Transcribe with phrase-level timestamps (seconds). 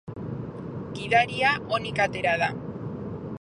[0.99, 2.49] Gidaria onik atera da.